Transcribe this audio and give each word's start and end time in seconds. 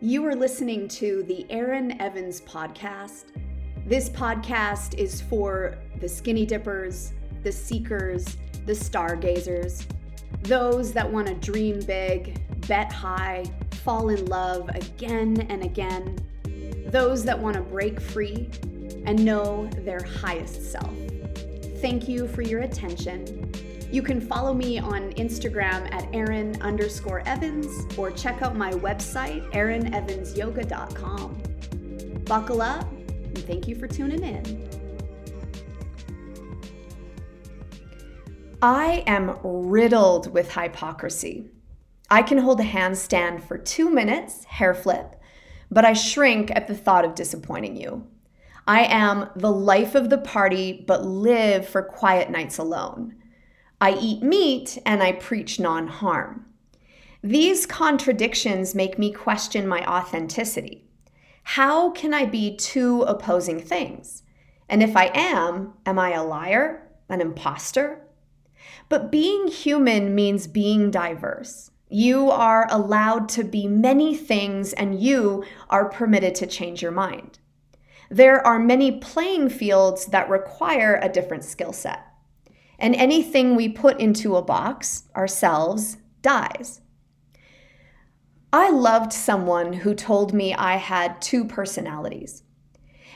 You 0.00 0.24
are 0.26 0.36
listening 0.36 0.86
to 0.88 1.24
the 1.24 1.44
Aaron 1.50 2.00
Evans 2.00 2.40
podcast. 2.42 3.24
This 3.84 4.08
podcast 4.08 4.94
is 4.94 5.20
for 5.20 5.76
the 5.98 6.08
skinny 6.08 6.46
dippers, 6.46 7.12
the 7.42 7.50
seekers, 7.50 8.36
the 8.64 8.76
stargazers, 8.76 9.88
those 10.42 10.92
that 10.92 11.10
want 11.10 11.26
to 11.26 11.34
dream 11.34 11.80
big, 11.80 12.40
bet 12.68 12.92
high, 12.92 13.44
fall 13.82 14.10
in 14.10 14.24
love 14.26 14.68
again 14.68 15.44
and 15.50 15.64
again, 15.64 16.16
those 16.92 17.24
that 17.24 17.36
want 17.36 17.56
to 17.56 17.62
break 17.62 18.00
free 18.00 18.48
and 19.04 19.24
know 19.24 19.66
their 19.78 20.04
highest 20.04 20.70
self. 20.70 20.94
Thank 21.80 22.08
you 22.08 22.28
for 22.28 22.42
your 22.42 22.60
attention. 22.60 23.52
You 23.90 24.02
can 24.02 24.20
follow 24.20 24.52
me 24.52 24.78
on 24.78 25.14
Instagram 25.14 25.90
at 25.94 26.14
Aaron 26.14 26.60
underscore 26.60 27.26
Evans 27.26 27.86
or 27.96 28.10
check 28.10 28.42
out 28.42 28.54
my 28.54 28.72
website, 28.72 29.50
aaronevansyoga.com. 29.52 32.22
Buckle 32.24 32.60
up 32.60 32.92
and 32.92 33.38
thank 33.38 33.66
you 33.66 33.74
for 33.74 33.86
tuning 33.86 34.22
in. 34.22 34.68
I 38.60 39.04
am 39.06 39.38
riddled 39.42 40.34
with 40.34 40.52
hypocrisy. 40.52 41.48
I 42.10 42.22
can 42.22 42.38
hold 42.38 42.60
a 42.60 42.64
handstand 42.64 43.42
for 43.42 43.56
two 43.56 43.88
minutes, 43.88 44.44
hair 44.44 44.74
flip, 44.74 45.18
but 45.70 45.86
I 45.86 45.94
shrink 45.94 46.50
at 46.50 46.66
the 46.66 46.76
thought 46.76 47.06
of 47.06 47.14
disappointing 47.14 47.76
you. 47.76 48.06
I 48.66 48.84
am 48.84 49.30
the 49.36 49.52
life 49.52 49.94
of 49.94 50.10
the 50.10 50.18
party, 50.18 50.84
but 50.86 51.06
live 51.06 51.66
for 51.66 51.82
quiet 51.82 52.30
nights 52.30 52.58
alone. 52.58 53.14
I 53.80 53.92
eat 53.92 54.22
meat 54.22 54.78
and 54.84 55.02
I 55.02 55.12
preach 55.12 55.60
non 55.60 55.86
harm. 55.86 56.46
These 57.22 57.66
contradictions 57.66 58.74
make 58.74 58.98
me 58.98 59.12
question 59.12 59.68
my 59.68 59.84
authenticity. 59.86 60.84
How 61.42 61.90
can 61.90 62.12
I 62.12 62.24
be 62.24 62.56
two 62.56 63.02
opposing 63.02 63.60
things? 63.60 64.22
And 64.68 64.82
if 64.82 64.96
I 64.96 65.10
am, 65.14 65.74
am 65.86 65.98
I 65.98 66.10
a 66.10 66.24
liar, 66.24 66.88
an 67.08 67.20
imposter? 67.20 68.04
But 68.88 69.12
being 69.12 69.46
human 69.46 70.14
means 70.14 70.46
being 70.46 70.90
diverse. 70.90 71.70
You 71.88 72.30
are 72.30 72.66
allowed 72.70 73.28
to 73.30 73.44
be 73.44 73.66
many 73.66 74.14
things 74.14 74.72
and 74.72 75.00
you 75.00 75.44
are 75.70 75.88
permitted 75.88 76.34
to 76.36 76.46
change 76.46 76.82
your 76.82 76.92
mind. 76.92 77.38
There 78.10 78.44
are 78.46 78.58
many 78.58 78.98
playing 78.98 79.50
fields 79.50 80.06
that 80.06 80.28
require 80.28 80.98
a 81.00 81.08
different 81.08 81.44
skill 81.44 81.72
set 81.72 82.07
and 82.78 82.94
anything 82.94 83.56
we 83.56 83.68
put 83.68 84.00
into 84.00 84.36
a 84.36 84.42
box, 84.42 85.04
ourselves, 85.16 85.96
dies. 86.22 86.80
I 88.52 88.70
loved 88.70 89.12
someone 89.12 89.72
who 89.72 89.94
told 89.94 90.32
me 90.32 90.54
I 90.54 90.76
had 90.76 91.20
two 91.20 91.44
personalities. 91.44 92.44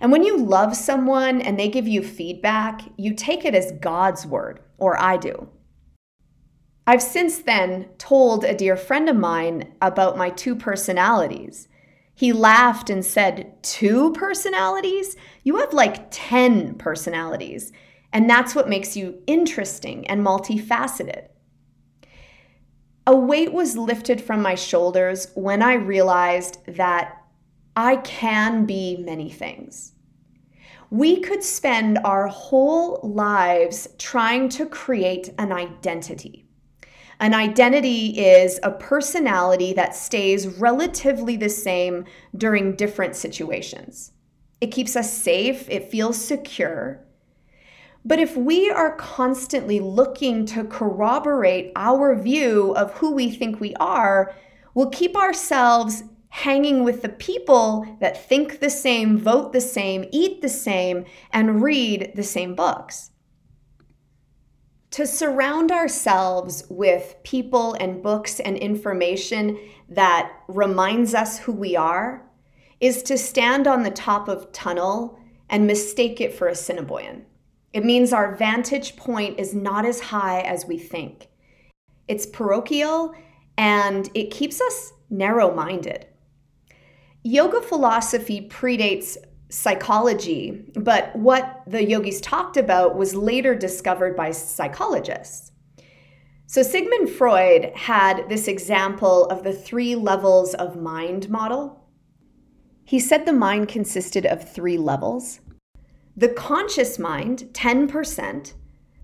And 0.00 0.10
when 0.10 0.24
you 0.24 0.38
love 0.38 0.74
someone 0.74 1.40
and 1.40 1.58
they 1.58 1.68
give 1.68 1.86
you 1.86 2.02
feedback, 2.02 2.80
you 2.96 3.14
take 3.14 3.44
it 3.44 3.54
as 3.54 3.72
God's 3.80 4.26
word, 4.26 4.60
or 4.78 5.00
I 5.00 5.18
do. 5.18 5.48
I've 6.86 7.02
since 7.02 7.38
then 7.38 7.88
told 7.98 8.44
a 8.44 8.54
dear 8.54 8.76
friend 8.76 9.08
of 9.08 9.16
mine 9.16 9.74
about 9.80 10.16
my 10.16 10.30
two 10.30 10.56
personalities. 10.56 11.68
He 12.14 12.32
laughed 12.32 12.90
and 12.90 13.04
said, 13.04 13.62
Two 13.62 14.12
personalities? 14.12 15.16
You 15.44 15.58
have 15.58 15.72
like 15.72 16.06
10 16.10 16.74
personalities. 16.74 17.72
And 18.12 18.28
that's 18.28 18.54
what 18.54 18.68
makes 18.68 18.96
you 18.96 19.22
interesting 19.26 20.06
and 20.08 20.24
multifaceted. 20.24 21.28
A 23.06 23.16
weight 23.16 23.52
was 23.52 23.76
lifted 23.76 24.20
from 24.20 24.42
my 24.42 24.54
shoulders 24.54 25.28
when 25.34 25.62
I 25.62 25.74
realized 25.74 26.58
that 26.66 27.24
I 27.76 27.96
can 27.96 28.66
be 28.66 28.96
many 28.98 29.30
things. 29.30 29.92
We 30.90 31.20
could 31.20 31.44
spend 31.44 31.98
our 32.04 32.26
whole 32.26 33.00
lives 33.02 33.88
trying 33.98 34.48
to 34.50 34.66
create 34.66 35.32
an 35.38 35.52
identity. 35.52 36.46
An 37.20 37.32
identity 37.32 38.18
is 38.18 38.58
a 38.62 38.72
personality 38.72 39.72
that 39.74 39.94
stays 39.94 40.46
relatively 40.46 41.36
the 41.36 41.48
same 41.48 42.06
during 42.36 42.76
different 42.76 43.14
situations. 43.14 44.12
It 44.60 44.72
keeps 44.72 44.96
us 44.96 45.12
safe, 45.12 45.68
it 45.68 45.90
feels 45.90 46.22
secure, 46.22 47.04
but 48.04 48.18
if 48.18 48.36
we 48.36 48.70
are 48.70 48.96
constantly 48.96 49.80
looking 49.80 50.46
to 50.46 50.64
corroborate 50.64 51.72
our 51.76 52.14
view 52.14 52.72
of 52.74 52.92
who 52.94 53.12
we 53.12 53.30
think 53.30 53.60
we 53.60 53.74
are, 53.74 54.34
we'll 54.74 54.90
keep 54.90 55.16
ourselves 55.16 56.04
hanging 56.30 56.84
with 56.84 57.02
the 57.02 57.08
people 57.08 57.84
that 58.00 58.26
think 58.28 58.60
the 58.60 58.70
same, 58.70 59.18
vote 59.18 59.52
the 59.52 59.60
same, 59.60 60.06
eat 60.12 60.40
the 60.40 60.48
same, 60.48 61.04
and 61.32 61.62
read 61.62 62.12
the 62.14 62.22
same 62.22 62.54
books. 62.54 63.10
To 64.92 65.06
surround 65.06 65.70
ourselves 65.70 66.64
with 66.70 67.16
people 67.22 67.74
and 67.74 68.02
books 68.02 68.40
and 68.40 68.56
information 68.56 69.58
that 69.88 70.32
reminds 70.48 71.14
us 71.14 71.38
who 71.38 71.52
we 71.52 71.76
are 71.76 72.26
is 72.80 73.02
to 73.04 73.18
stand 73.18 73.66
on 73.66 73.82
the 73.82 73.90
top 73.90 74.28
of 74.28 74.50
tunnel 74.52 75.18
and 75.48 75.66
mistake 75.66 76.20
it 76.20 76.32
for 76.32 76.48
Assiniboine. 76.48 77.24
It 77.72 77.84
means 77.84 78.12
our 78.12 78.34
vantage 78.34 78.96
point 78.96 79.38
is 79.38 79.54
not 79.54 79.84
as 79.84 80.00
high 80.00 80.40
as 80.40 80.66
we 80.66 80.78
think. 80.78 81.28
It's 82.08 82.26
parochial 82.26 83.14
and 83.56 84.10
it 84.14 84.30
keeps 84.30 84.60
us 84.60 84.92
narrow 85.10 85.54
minded. 85.54 86.06
Yoga 87.22 87.60
philosophy 87.60 88.48
predates 88.48 89.16
psychology, 89.50 90.64
but 90.74 91.14
what 91.14 91.62
the 91.66 91.84
yogis 91.84 92.20
talked 92.20 92.56
about 92.56 92.96
was 92.96 93.14
later 93.14 93.54
discovered 93.54 94.16
by 94.16 94.30
psychologists. 94.30 95.52
So, 96.46 96.62
Sigmund 96.62 97.10
Freud 97.10 97.72
had 97.76 98.28
this 98.28 98.48
example 98.48 99.26
of 99.26 99.44
the 99.44 99.52
three 99.52 99.94
levels 99.94 100.54
of 100.54 100.80
mind 100.80 101.28
model. 101.28 101.84
He 102.84 102.98
said 102.98 103.24
the 103.24 103.32
mind 103.32 103.68
consisted 103.68 104.26
of 104.26 104.52
three 104.52 104.78
levels 104.78 105.40
the 106.16 106.28
conscious 106.28 106.98
mind, 106.98 107.50
10%, 107.52 108.52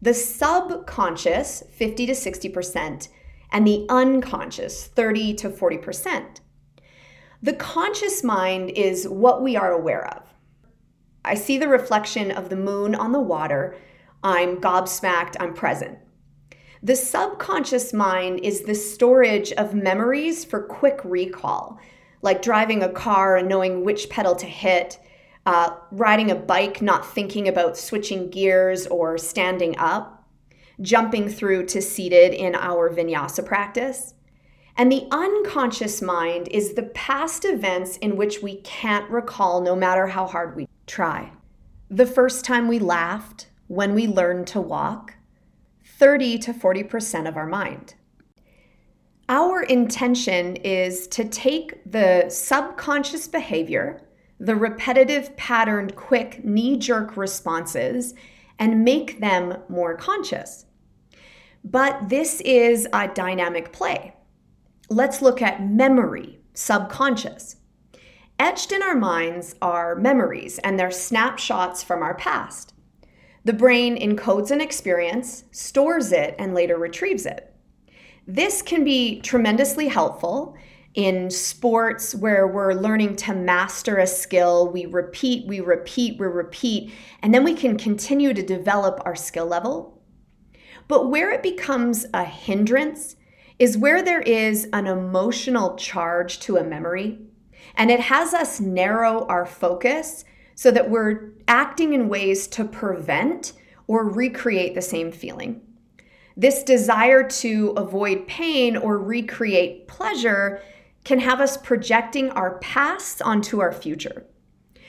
the 0.00 0.14
subconscious, 0.14 1.62
50 1.70 2.06
to 2.06 2.12
60%, 2.12 3.08
and 3.52 3.66
the 3.66 3.86
unconscious, 3.88 4.86
30 4.88 5.34
to 5.34 5.50
40%. 5.50 6.40
The 7.42 7.52
conscious 7.52 8.24
mind 8.24 8.70
is 8.70 9.06
what 9.06 9.42
we 9.42 9.56
are 9.56 9.72
aware 9.72 10.06
of. 10.06 10.22
I 11.24 11.34
see 11.34 11.58
the 11.58 11.68
reflection 11.68 12.30
of 12.30 12.48
the 12.48 12.56
moon 12.56 12.94
on 12.94 13.12
the 13.12 13.20
water. 13.20 13.76
I'm 14.22 14.60
gobsmacked, 14.60 15.36
I'm 15.40 15.54
present. 15.54 15.98
The 16.82 16.96
subconscious 16.96 17.94
mind 17.94 18.40
is 18.40 18.62
the 18.62 18.74
storage 18.74 19.52
of 19.52 19.74
memories 19.74 20.44
for 20.44 20.62
quick 20.62 21.00
recall, 21.02 21.78
like 22.20 22.42
driving 22.42 22.82
a 22.82 22.92
car 22.92 23.36
and 23.36 23.48
knowing 23.48 23.84
which 23.84 24.10
pedal 24.10 24.34
to 24.36 24.46
hit, 24.46 24.98
uh, 25.46 25.76
riding 25.90 26.30
a 26.30 26.34
bike, 26.34 26.80
not 26.80 27.06
thinking 27.06 27.48
about 27.48 27.76
switching 27.76 28.30
gears 28.30 28.86
or 28.86 29.18
standing 29.18 29.76
up, 29.78 30.26
jumping 30.80 31.28
through 31.28 31.66
to 31.66 31.82
seated 31.82 32.32
in 32.32 32.54
our 32.54 32.90
vinyasa 32.90 33.44
practice. 33.44 34.14
And 34.76 34.90
the 34.90 35.06
unconscious 35.10 36.02
mind 36.02 36.48
is 36.50 36.74
the 36.74 36.84
past 36.94 37.44
events 37.44 37.96
in 37.98 38.16
which 38.16 38.42
we 38.42 38.56
can't 38.62 39.08
recall 39.08 39.60
no 39.60 39.76
matter 39.76 40.08
how 40.08 40.26
hard 40.26 40.56
we 40.56 40.68
try. 40.86 41.30
The 41.90 42.06
first 42.06 42.44
time 42.44 42.66
we 42.66 42.78
laughed, 42.78 43.48
when 43.68 43.94
we 43.94 44.06
learned 44.06 44.46
to 44.48 44.60
walk, 44.60 45.14
30 45.98 46.38
to 46.38 46.52
40% 46.52 47.28
of 47.28 47.36
our 47.36 47.46
mind. 47.46 47.94
Our 49.28 49.62
intention 49.62 50.56
is 50.56 51.06
to 51.08 51.24
take 51.24 51.80
the 51.90 52.28
subconscious 52.28 53.28
behavior 53.28 54.02
the 54.38 54.56
repetitive, 54.56 55.36
patterned, 55.36 55.96
quick, 55.96 56.44
knee 56.44 56.76
jerk 56.76 57.16
responses 57.16 58.14
and 58.58 58.84
make 58.84 59.20
them 59.20 59.58
more 59.68 59.96
conscious. 59.96 60.66
But 61.64 62.08
this 62.08 62.40
is 62.42 62.86
a 62.92 63.08
dynamic 63.08 63.72
play. 63.72 64.14
Let's 64.90 65.22
look 65.22 65.40
at 65.40 65.66
memory, 65.66 66.40
subconscious. 66.52 67.56
Etched 68.38 68.72
in 68.72 68.82
our 68.82 68.96
minds 68.96 69.54
are 69.62 69.94
memories 69.94 70.58
and 70.58 70.78
they're 70.78 70.90
snapshots 70.90 71.82
from 71.82 72.02
our 72.02 72.14
past. 72.14 72.74
The 73.44 73.52
brain 73.52 73.96
encodes 73.96 74.50
an 74.50 74.60
experience, 74.60 75.44
stores 75.52 76.12
it, 76.12 76.34
and 76.38 76.54
later 76.54 76.76
retrieves 76.76 77.26
it. 77.26 77.54
This 78.26 78.62
can 78.62 78.84
be 78.84 79.20
tremendously 79.20 79.88
helpful 79.88 80.56
in 80.94 81.28
sports 81.28 82.14
where 82.14 82.46
we're 82.46 82.72
learning 82.72 83.16
to 83.16 83.34
master 83.34 83.98
a 83.98 84.06
skill, 84.06 84.70
we 84.70 84.86
repeat, 84.86 85.46
we 85.46 85.60
repeat, 85.60 86.18
we 86.18 86.26
repeat, 86.26 86.92
and 87.20 87.34
then 87.34 87.42
we 87.42 87.54
can 87.54 87.76
continue 87.76 88.32
to 88.32 88.42
develop 88.42 89.00
our 89.04 89.16
skill 89.16 89.46
level. 89.46 90.00
But 90.86 91.10
where 91.10 91.32
it 91.32 91.42
becomes 91.42 92.06
a 92.14 92.24
hindrance 92.24 93.16
is 93.58 93.78
where 93.78 94.02
there 94.02 94.20
is 94.20 94.68
an 94.72 94.86
emotional 94.86 95.76
charge 95.76 96.38
to 96.40 96.56
a 96.56 96.64
memory. 96.64 97.18
And 97.74 97.90
it 97.90 98.00
has 98.00 98.34
us 98.34 98.60
narrow 98.60 99.26
our 99.26 99.46
focus 99.46 100.24
so 100.54 100.70
that 100.70 100.90
we're 100.90 101.32
acting 101.48 101.92
in 101.92 102.08
ways 102.08 102.46
to 102.48 102.64
prevent 102.64 103.52
or 103.86 104.08
recreate 104.08 104.74
the 104.74 104.82
same 104.82 105.10
feeling. 105.10 105.60
This 106.36 106.62
desire 106.62 107.28
to 107.28 107.74
avoid 107.76 108.26
pain 108.26 108.76
or 108.76 108.98
recreate 108.98 109.88
pleasure 109.88 110.60
can 111.04 111.20
have 111.20 111.40
us 111.40 111.56
projecting 111.56 112.30
our 112.30 112.58
past 112.58 113.22
onto 113.22 113.60
our 113.60 113.72
future. 113.72 114.26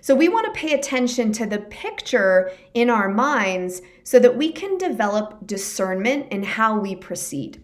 So, 0.00 0.14
we 0.14 0.28
want 0.28 0.46
to 0.46 0.58
pay 0.58 0.72
attention 0.72 1.32
to 1.32 1.46
the 1.46 1.58
picture 1.58 2.52
in 2.72 2.88
our 2.88 3.08
minds 3.08 3.82
so 4.04 4.18
that 4.18 4.36
we 4.36 4.52
can 4.52 4.78
develop 4.78 5.46
discernment 5.46 6.32
in 6.32 6.42
how 6.42 6.78
we 6.78 6.94
proceed. 6.94 7.62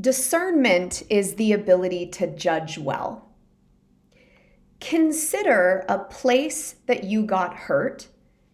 Discernment 0.00 1.02
is 1.08 1.34
the 1.34 1.52
ability 1.52 2.06
to 2.10 2.26
judge 2.26 2.78
well. 2.78 3.28
Consider 4.80 5.84
a 5.88 5.98
place 5.98 6.76
that 6.86 7.04
you 7.04 7.24
got 7.24 7.54
hurt, 7.54 8.08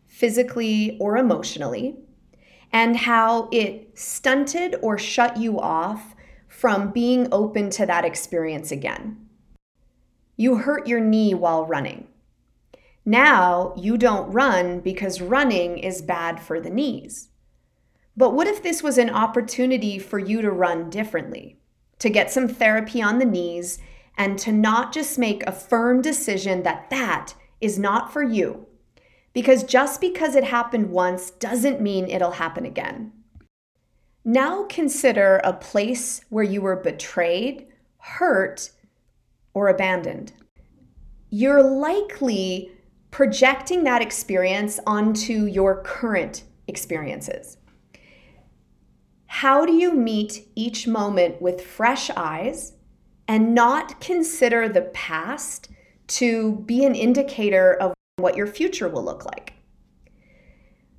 physically 0.06 0.96
or 0.99 1.16
emotionally, 1.16 1.96
and 2.72 2.96
how 2.96 3.49
it 3.52 3.90
stunted 3.99 4.76
or 4.82 4.96
shut 4.96 5.37
you 5.37 5.61
off 5.61 6.13
from 6.64 6.90
being 6.93 7.28
open 7.31 7.69
to 7.69 7.84
that 7.84 8.06
experience 8.06 8.72
again. 8.72 9.19
You 10.34 10.56
hurt 10.56 10.87
your 10.87 10.99
knee 10.99 11.34
while 11.34 11.66
running. 11.66 12.06
Now 13.05 13.75
you 13.76 13.99
don't 13.99 14.32
run 14.32 14.81
because 14.81 15.20
running 15.20 15.76
is 15.76 16.00
bad 16.00 16.40
for 16.40 16.62
the 16.62 16.70
knees. 16.70 17.28
But 18.16 18.32
what 18.32 18.46
if 18.46 18.62
this 18.62 18.82
was 18.82 18.96
an 18.96 19.11
opportunity 19.11 19.99
for 19.99 20.19
you 20.19 20.40
to 20.40 20.50
run 20.50 20.88
differently, 20.88 21.61
to 21.99 22.08
get 22.08 22.31
some 22.31 22.49
therapy 22.49 23.02
on 23.02 23.19
the 23.19 23.26
knees, 23.26 23.78
and 24.16 24.38
to 24.38 24.50
not 24.50 24.90
just 24.90 25.19
make 25.19 25.43
a 25.43 25.52
firm 25.52 26.00
decision 26.00 26.62
that 26.62 26.88
that 26.88 27.34
is 27.61 27.78
not 27.78 28.11
for 28.11 28.22
you? 28.22 28.64
Because 29.34 29.64
just 29.64 30.00
because 30.00 30.34
it 30.34 30.44
happened 30.44 30.88
once 30.88 31.31
doesn't 31.31 31.82
mean 31.82 32.08
it'll 32.08 32.31
happen 32.31 32.64
again. 32.64 33.12
Now 34.25 34.65
consider 34.65 35.41
a 35.44 35.53
place 35.53 36.23
where 36.31 36.44
you 36.44 36.62
were 36.62 36.76
betrayed, 36.76 37.67
hurt, 37.99 38.71
or 39.53 39.69
abandoned. 39.69 40.32
You're 41.29 41.62
likely 41.62 42.73
projecting 43.11 43.85
that 43.85 44.00
experience 44.00 44.81
onto 44.87 45.44
your 45.44 45.82
current 45.82 46.44
experiences. 46.69 47.59
How 49.26 49.67
do 49.67 49.75
you 49.75 49.93
meet 49.93 50.49
each 50.55 50.87
moment 50.87 51.43
with 51.43 51.61
fresh 51.61 52.09
eyes 52.17 52.73
and 53.29 53.55
not 53.55 54.00
consider 54.00 54.69
the 54.69 54.82
past 54.94 55.69
to 56.06 56.62
be 56.67 56.85
an 56.85 56.94
indicator 56.94 57.75
of 57.75 57.93
what 58.17 58.37
your 58.37 58.47
future 58.47 58.88
will 58.88 59.05
look 59.05 59.26
like? 59.26 59.53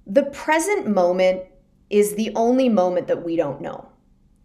The 0.06 0.26
present 0.26 0.88
moment 0.88 1.42
is 1.90 2.16
the 2.16 2.32
only 2.36 2.70
moment 2.70 3.08
that 3.08 3.24
we 3.24 3.36
don't 3.36 3.62
know. 3.62 3.90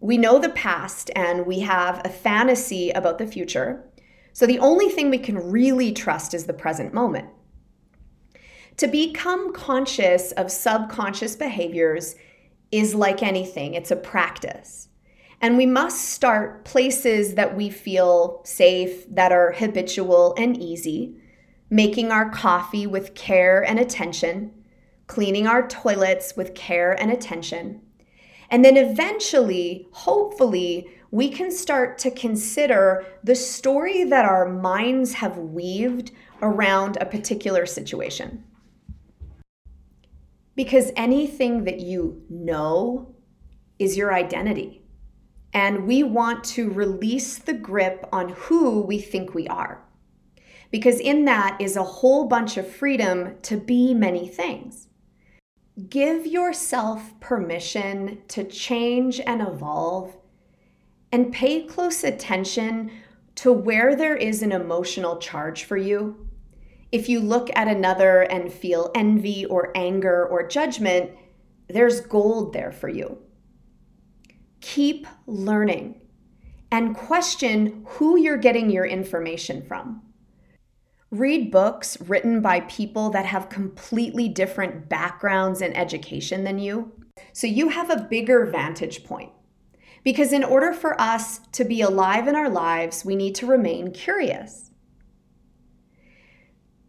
We 0.01 0.19
know 0.19 0.39
the 0.39 0.51
past 0.51 1.11
and 1.15 1.47
we 1.47 1.61
have 1.61 2.01
a 2.05 2.09
fantasy 2.09 2.91
about 2.91 3.19
the 3.19 3.27
future. 3.27 3.85
So 4.33 4.47
the 4.47 4.59
only 4.59 4.89
thing 4.89 5.11
we 5.11 5.19
can 5.19 5.51
really 5.51 5.93
trust 5.93 6.35
is 6.35 6.47
the 6.47 6.55
present 6.55 6.95
moment. 6.95 7.29
To 8.79 8.89
become 8.89 9.53
conscious 9.53 10.33
of 10.33 10.51
subconscious 10.51 11.37
behaviors 11.37 12.15
is 12.73 12.95
like 12.95 13.23
anything, 13.23 13.75
it's 13.75 13.91
a 13.91 13.97
practice. 13.97 14.89
And 15.43 15.57
we 15.57 15.67
must 15.67 16.11
start 16.11 16.65
places 16.65 17.35
that 17.35 17.57
we 17.57 17.71
feel 17.71 18.41
safe, 18.45 19.07
that 19.15 19.33
are 19.33 19.53
habitual 19.53 20.35
and 20.39 20.57
easy, 20.57 21.17
making 21.71 22.11
our 22.11 22.31
coffee 22.31 22.87
with 22.87 23.15
care 23.15 23.65
and 23.65 23.79
attention, 23.79 24.53
cleaning 25.11 25.45
our 25.45 25.67
toilets 25.67 26.37
with 26.37 26.55
care 26.55 26.93
and 26.93 27.11
attention. 27.11 27.81
And 28.49 28.65
then 28.65 28.77
eventually, 28.77 29.89
hopefully, 29.91 30.89
we 31.11 31.31
can 31.31 31.51
start 31.51 31.99
to 31.99 32.13
consider 32.13 33.05
the 33.25 33.35
story 33.35 34.05
that 34.05 34.25
our 34.25 34.49
minds 34.49 35.15
have 35.15 35.37
weaved 35.37 36.13
around 36.41 36.97
a 36.97 37.07
particular 37.07 37.67
situation. 37.67 38.45
Because 40.55 40.93
anything 40.95 41.65
that 41.65 41.81
you 41.81 42.23
know 42.31 43.13
is 43.81 43.97
your 43.97 44.15
identity. 44.15 44.81
And 45.53 45.89
we 45.89 46.05
want 46.05 46.45
to 46.55 46.71
release 46.71 47.37
the 47.37 47.55
grip 47.55 48.09
on 48.13 48.29
who 48.29 48.83
we 48.83 49.01
think 49.01 49.35
we 49.35 49.49
are. 49.49 49.83
Because 50.71 51.01
in 51.01 51.25
that 51.25 51.57
is 51.61 51.75
a 51.75 51.83
whole 51.83 52.29
bunch 52.29 52.57
of 52.57 52.71
freedom 52.71 53.39
to 53.43 53.57
be 53.57 53.93
many 53.93 54.29
things. 54.29 54.87
Give 55.89 56.27
yourself 56.27 57.19
permission 57.21 58.23
to 58.29 58.45
change 58.45 59.21
and 59.21 59.41
evolve 59.41 60.17
and 61.13 61.33
pay 61.33 61.65
close 61.65 62.05
attention 62.05 62.91
to 63.37 63.53
where 63.53 63.97
there 63.97 64.17
is 64.17 64.43
an 64.43 64.53
emotional 64.53 65.19
charge 65.19 65.65
for 65.65 65.77
you. 65.77 66.29
If 66.93 67.09
you 67.09 67.21
look 67.21 67.51
at 67.55 67.69
another 67.69 68.23
and 68.23 68.53
feel 68.53 68.91
envy 68.95 69.45
or 69.47 69.73
anger 69.77 70.27
or 70.27 70.47
judgment, 70.47 71.13
there's 71.69 72.01
gold 72.01 72.53
there 72.53 72.73
for 72.73 72.89
you. 72.89 73.19
Keep 74.61 75.07
learning 75.27 76.01
and 76.71 76.97
question 76.97 77.85
who 77.87 78.19
you're 78.19 78.37
getting 78.37 78.71
your 78.71 78.85
information 78.85 79.63
from. 79.63 80.03
Read 81.11 81.51
books 81.51 82.01
written 82.03 82.41
by 82.41 82.61
people 82.61 83.11
that 83.11 83.27
have 83.27 83.49
completely 83.49 84.29
different 84.29 84.89
backgrounds 84.89 85.61
and 85.61 85.77
education 85.77 86.45
than 86.45 86.59
you, 86.59 86.93
so 87.33 87.49
you 87.49 87.69
have 87.71 87.91
a 87.91 88.07
bigger 88.09 88.47
vantage 88.47 89.03
point. 89.03 89.33
Because 90.05 90.33
in 90.33 90.45
order 90.45 90.73
for 90.73 90.99
us 91.01 91.41
to 91.53 91.65
be 91.65 91.81
alive 91.81 92.29
in 92.29 92.37
our 92.37 92.49
lives, 92.49 93.05
we 93.05 93.17
need 93.17 93.35
to 93.35 93.47
remain 93.47 93.93
curious. 93.93 94.71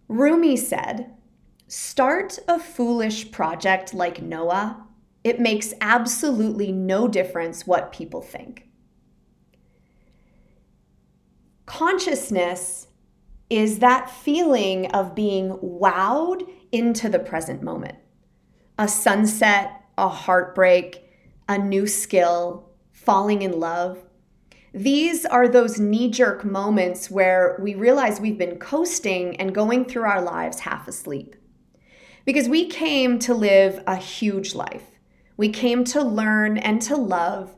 Rumi 0.08 0.56
said, 0.56 1.14
Start 1.68 2.38
a 2.48 2.60
foolish 2.60 3.32
project 3.32 3.94
like 3.94 4.22
Noah. 4.22 4.86
It 5.24 5.40
makes 5.40 5.74
absolutely 5.82 6.72
no 6.72 7.08
difference 7.08 7.66
what 7.66 7.94
people 7.94 8.22
think. 8.22 8.68
Consciousness 11.66 12.88
is 13.52 13.80
that 13.80 14.10
feeling 14.10 14.86
of 14.92 15.14
being 15.14 15.50
wowed 15.58 16.50
into 16.72 17.10
the 17.10 17.20
present 17.20 17.62
moment. 17.62 17.98
A 18.80 18.88
sunset, 18.88 19.84
a 19.98 20.08
heartbreak, 20.08 21.04
a 21.50 21.58
new 21.58 21.86
skill, 21.86 22.70
falling 22.94 23.42
in 23.42 23.60
love. 23.60 24.02
These 24.74 25.26
are 25.26 25.50
those 25.50 25.82
knee 25.82 26.10
jerk 26.10 26.46
moments 26.46 27.12
where 27.12 27.60
we 27.62 27.76
realize 27.76 28.22
we've 28.22 28.38
been 28.38 28.58
coasting 28.58 29.36
and 29.36 29.54
going 29.54 29.84
through 29.84 30.04
our 30.04 30.22
lives 30.22 30.62
half 30.62 30.88
asleep. 30.88 31.36
Because 32.24 32.48
we 32.48 32.68
came 32.70 33.20
to 33.20 33.34
live 33.34 33.84
a 33.86 33.98
huge 33.98 34.56
life. 34.56 34.98
We 35.36 35.50
came 35.50 35.84
to 35.86 36.02
learn 36.02 36.58
and 36.58 36.82
to 36.84 36.96
love. 36.96 37.54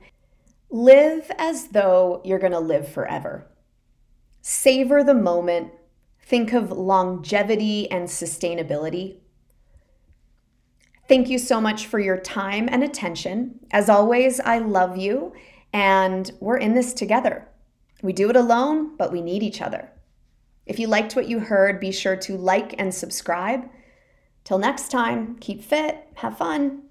Live 0.71 1.29
as 1.37 1.67
though 1.67 2.19
you're 2.25 2.39
going 2.39 2.51
to 2.53 2.59
live 2.59 2.87
forever. 2.87 3.47
Savor 4.41 5.03
the 5.03 5.13
moment. 5.13 5.71
Think 6.25 6.53
of 6.53 6.71
longevity 6.71 7.89
and 7.91 8.07
sustainability. 8.07 9.17
Thank 11.07 11.29
you 11.29 11.37
so 11.37 11.59
much 11.59 11.85
for 11.85 11.99
your 11.99 12.17
time 12.17 12.69
and 12.71 12.81
attention. 12.81 13.59
As 13.71 13.89
always, 13.89 14.39
I 14.39 14.59
love 14.59 14.97
you, 14.97 15.33
and 15.73 16.31
we're 16.39 16.57
in 16.57 16.73
this 16.73 16.93
together. 16.93 17.47
We 18.01 18.13
do 18.13 18.29
it 18.29 18.37
alone, 18.37 18.95
but 18.95 19.11
we 19.11 19.21
need 19.21 19.43
each 19.43 19.61
other. 19.61 19.91
If 20.65 20.79
you 20.79 20.87
liked 20.87 21.15
what 21.15 21.27
you 21.27 21.39
heard, 21.39 21.81
be 21.81 21.91
sure 21.91 22.15
to 22.15 22.37
like 22.37 22.73
and 22.77 22.93
subscribe. 22.93 23.69
Till 24.45 24.57
next 24.57 24.91
time, 24.91 25.35
keep 25.39 25.61
fit, 25.61 26.07
have 26.15 26.37
fun. 26.37 26.83